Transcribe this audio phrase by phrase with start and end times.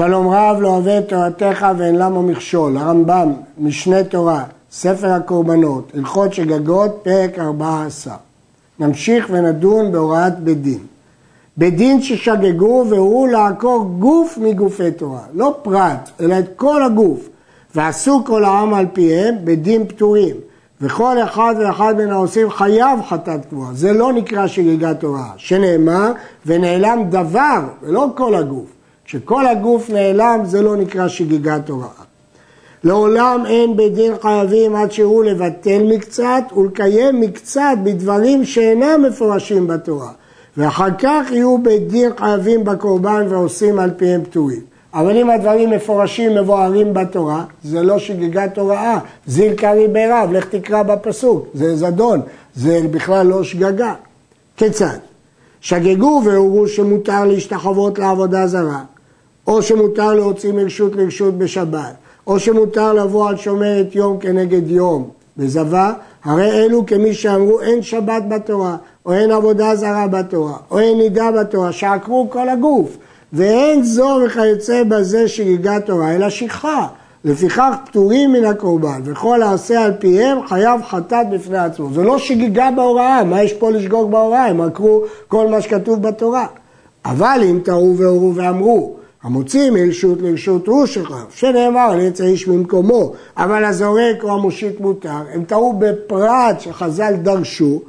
[0.00, 6.34] שלום רב לא אוהב את תורתך ואין למה מכשול, הרמב"ם, משנה תורה, ספר הקורבנות, הלכות
[6.34, 8.14] שגגות, פרק 14.
[8.78, 10.78] נמשיך ונדון בהוראת בית דין.
[11.56, 17.28] בית דין ששגגו והורו לעקור גוף מגופי תורה, לא פרט, אלא את כל הגוף,
[17.74, 20.36] ועשו כל העם על פיהם, בית דין פטורים.
[20.80, 23.70] וכל אחד ואחד מן העושים חייב חטאת קבועה.
[23.74, 26.12] זה לא נקרא שגיגת תורה, שנאמר
[26.46, 28.79] ונעלם דבר ולא כל הגוף.
[29.10, 31.88] כשכל הגוף נעלם זה לא נקרא שגיגת תורה.
[32.84, 40.10] לעולם אין בית דין חייבים עד שהוא לבטל מקצת ולקיים מקצת בדברים שאינם מפורשים בתורה.
[40.56, 44.60] ואחר כך יהיו בית דין חייבים בקורבן ועושים על פיהם פטורים.
[44.94, 50.82] אבל אם הדברים מפורשים מבוארים בתורה, זה לא שגיגת הוראה, זיל קרי ברב, לך תקרא
[50.82, 52.20] בפסוק, זה זדון,
[52.54, 53.94] זה בכלל לא שגגה.
[54.56, 54.98] כיצד?
[55.60, 58.82] שגגו והורו שמותר להשתחוות לעבודה זרה,
[59.46, 61.94] או שמותר להוציא מרשות לרשות בשבת,
[62.26, 65.92] או שמותר לבוא על שומרת יום כנגד יום בזבה,
[66.24, 71.30] הרי אלו כמי שאמרו אין שבת בתורה, או אין עבודה זרה בתורה, או אין נידה
[71.30, 72.96] בתורה, שעקרו כל הגוף.
[73.32, 76.86] ואין זו וכיוצא בזה שגיגת תורה, אלא שכחה.
[77.24, 81.88] לפיכך פטורים מן הקורבן, וכל העשה על פיהם חייב חטאת בפני עצמו.
[81.94, 84.46] זה לא שגיגה בהוראה, מה יש פה לשגוג בהוראה?
[84.46, 86.46] הם עקרו כל מה שכתוב בתורה.
[87.04, 93.64] אבל אם טעו והורו ואמרו, המוציא מרשות לרשות הוא שכב, שנאמר לעץ האיש ממקומו, אבל
[93.64, 97.80] הזורק או המושיט מותר, הם טעו בפרט שחז"ל דרשו,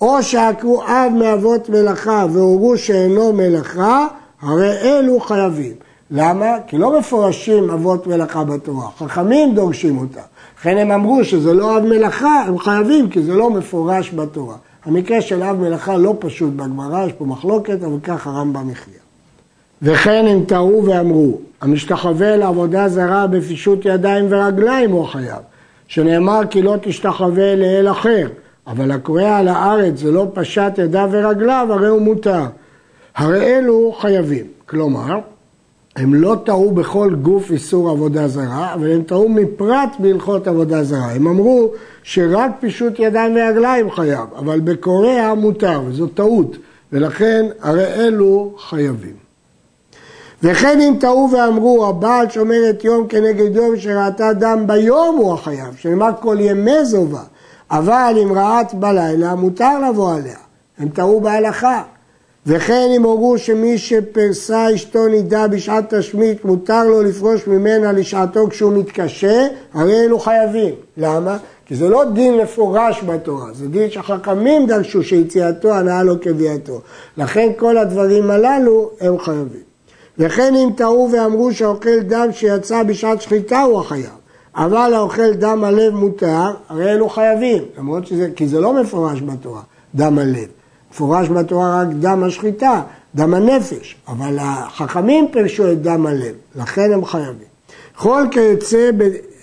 [0.00, 4.06] או שעקרו אב מאבות מלאכה והורו שאינו מלאכה,
[4.40, 5.72] הרי אלו חייבים.
[6.10, 6.56] למה?
[6.66, 10.22] כי לא מפורשים אבות מלאכה בתורה, חכמים דורשים אותה.
[10.58, 14.56] לכן הם אמרו שזה לא אב מלאכה, הם חייבים כי זה לא מפורש בתורה.
[14.84, 19.09] המקרה של אב מלאכה לא פשוט בגמרא, יש פה מחלוקת, אבל כך הרמב"ם הכריע.
[19.82, 25.38] וכן הם טעו ואמרו, המשתחווה לעבודה זרה בפישוט ידיים ורגליים הוא חייב,
[25.88, 28.28] שנאמר כי לא תשתחווה לאל אחר,
[28.66, 32.42] אבל הקורא על הארץ ולא פשט ידיו ורגליו, הרי הוא מותר.
[33.16, 34.44] הרי אלו חייבים.
[34.66, 35.18] כלומר,
[35.96, 41.12] הם לא טעו בכל גוף איסור עבודה זרה, אבל הם טעו מפרט בהלכות עבודה זרה.
[41.12, 46.56] הם אמרו שרק פישוט ידיים ורגליים חייב, אבל בקוריאה מותר, וזו טעות,
[46.92, 49.29] ולכן הרי אלו חייבים.
[50.42, 55.76] וכן אם טעו ואמרו, הבעל שומר את יום כנגד יום שראתה דם ביום הוא החייב,
[55.76, 57.22] שנאמר כל ימי זובה,
[57.70, 60.38] אבל אם רעת בלילה מותר לבוא עליה,
[60.78, 61.82] הם טעו בהלכה.
[62.46, 68.72] וכן אם הורו שמי שפרסה אשתו נידה בשעת תשמית, מותר לו לפרוש ממנה לשעתו כשהוא
[68.72, 70.74] מתקשה, הרי אלו חייבים.
[70.96, 71.36] למה?
[71.66, 76.80] כי זה לא דין מפורש בתורה, זה דין שחכמים דרשו שיציאתו הנאה לו כביאתו.
[77.16, 79.69] לכן כל הדברים הללו הם חייבים.
[80.20, 84.10] וכן אם טעו ואמרו שהאוכל דם שיצא בשעת שחיטה הוא החייב,
[84.54, 89.62] אבל האוכל דם הלב מותר, הרי אלו חייבים, למרות שזה, כי זה לא מפורש בתורה,
[89.94, 90.46] דם הלב.
[90.90, 92.82] מפורש בתורה רק דם השחיטה,
[93.14, 97.50] דם הנפש, אבל החכמים פירשו את דם הלב, לכן הם חייבים.
[97.96, 98.90] כל כיוצא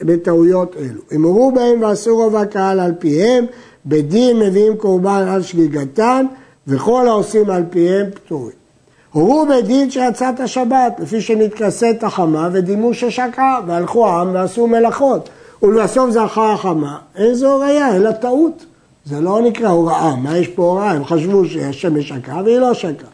[0.02, 1.02] בטעויות אלו.
[1.16, 3.46] אם הורו בהם ואסור רוב הקהל על פיהם,
[3.86, 6.26] בדין מביאים קורבן על שגיגתן,
[6.68, 8.67] וכל העושים על פיהם פטורים.
[9.12, 15.30] הורו בדין שיצאת השבת, לפי שנתכסית החמה ודימו ששקעה, והלכו העם ועשו מלאכות.
[15.64, 18.66] ולבסוף זכה החמה, אין זו ראייה, אלא טעות.
[19.06, 20.92] זה לא נקרא הוראה, מה יש פה הוראה?
[20.92, 23.10] הם חשבו שהשמש שקעה והיא לא שקעה.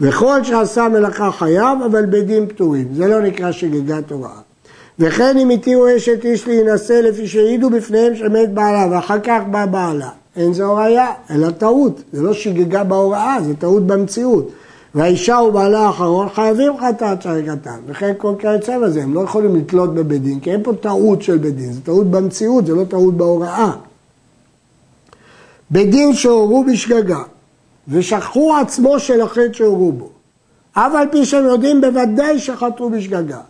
[0.00, 2.88] וכל שעשה מלאכה חייב, אבל בדין פטורים.
[2.94, 4.40] זה לא נקרא שגיגת הוראה.
[4.98, 10.08] וכן אם התירו אשת איש להינשא לפי שהעידו בפניהם שמת בעלה, ואחר כך בא בעלה.
[10.36, 12.02] אין זו הוראה, אלא טעות.
[12.12, 14.50] זה לא שגיגה בהוראה, זה טעות במציאות.
[14.94, 20.22] והאישה ובעלה האחרון חייבים חטאת שריקתם, וכן כל כיוצא בזה, הם לא יכולים לתלות בבית
[20.22, 23.72] דין, כי אין פה טעות של בית דין, זה טעות במציאות, זה לא טעות בהוראה.
[25.70, 27.22] בדין שהורו בשגגה
[27.88, 30.08] ושכחו עצמו של החטא שהורו בו,
[30.72, 33.40] אף על פי שהם יודעים בוודאי שחטאו בשגגה,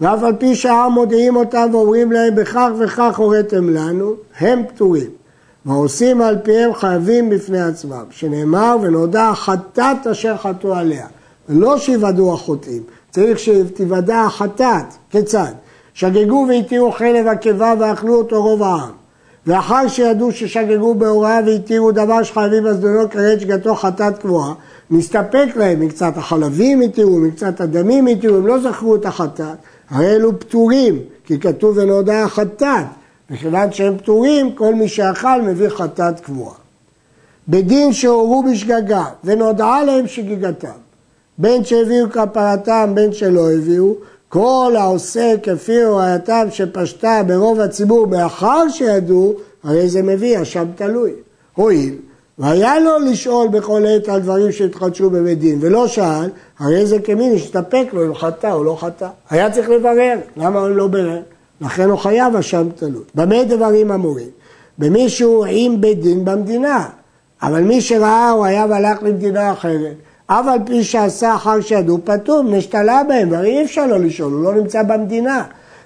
[0.00, 5.19] ואף על פי שהעם מודיעים אותם ואומרים להם בכך וכך הוריתם לנו, הם פטורים.
[5.66, 11.06] והעושים על פיהם חייבים בפני עצמם, שנאמר ונודע החטאת אשר חטאו עליה,
[11.48, 15.52] ולא שיוודעו החוטאים, צריך שתיוודע החטאת, כיצד?
[15.94, 18.90] שגגו והתירו חלב הקיבה ואכלו אותו רוב העם,
[19.46, 24.54] ואחר שידעו ששגגו בהוראה והתירו דבר שחייבים הזדונות כרת שגתו חטאת קבועה,
[24.90, 29.56] נסתפק להם מקצת החלבים התירו, מקצת הדמים התירו, הם לא זכרו את החטאת,
[29.90, 32.86] הרי אלו פטורים, כי כתוב ונודע החטאת,
[33.30, 36.54] וכיוון שהם פטורים, כל מי שאכל מביא חטאת קבועה.
[37.48, 40.68] בדין שהורו בשגגה ונודעה להם שגיגתם,
[41.38, 43.94] בין שהביאו כפרתם בין שלא הביאו,
[44.28, 49.34] כל העושה כפי הוראתם שפשטה ברוב הציבור מאחר שידעו,
[49.64, 51.12] הרי זה מביא אשם תלוי.
[51.54, 51.94] הואיל
[52.38, 57.34] והיה לו לשאול בכל עת על דברים שהתחדשו בבית דין, ולא שאל, הרי זה כמין
[57.34, 59.08] השתפק לו אם חטא או לא חטא.
[59.30, 61.20] היה צריך לברר, למה הוא לא ברר?
[61.60, 63.02] לכן הוא חייב אשם תלוי.
[63.14, 64.28] במה דברים אמורים?
[64.78, 66.88] במישהו עם בית דין במדינה,
[67.42, 69.94] אבל מי שראה הוא היה והלך למדינה אחרת.
[70.26, 74.42] אף על פי שעשה אחר שידעו פטור, נשתלה בהם, והרי אי אפשר לא לשאול, הוא
[74.44, 75.44] לא נמצא במדינה.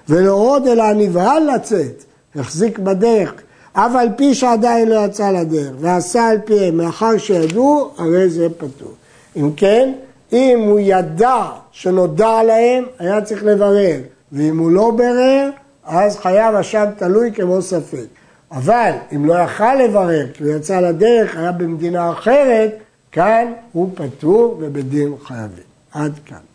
[0.09, 2.03] ולא עוד אלא נבהל לצאת,
[2.35, 3.33] החזיק בדרך,
[3.73, 8.91] אף על פי שעדיין לא יצא לדרך, ועשה על פיהם מאחר שידעו, הרי זה פטור.
[9.35, 9.93] אם כן,
[10.33, 13.97] אם הוא ידע שנודע להם, היה צריך לברר,
[14.31, 15.49] ואם הוא לא ברר,
[15.85, 18.05] אז חייב אשם תלוי כמו ספק.
[18.51, 22.71] אבל אם לא יכל לברר, כי הוא יצא לדרך, היה במדינה אחרת,
[23.11, 25.63] כאן הוא פטור ובדין חייבים.
[25.91, 26.54] עד כאן.